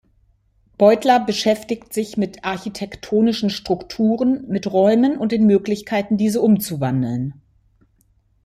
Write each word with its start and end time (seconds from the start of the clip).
Beutler 0.79 1.19
„beschäftigt 1.23 1.93
sich 1.93 2.17
mit 2.17 2.43
architektonischen 2.43 3.51
Strukturen, 3.51 4.47
mit 4.47 4.65
Räumen 4.65 5.15
und 5.19 5.31
den 5.31 5.45
Möglichkeiten 5.45 6.17
diese 6.17 6.41
umzuwandeln. 6.41 7.35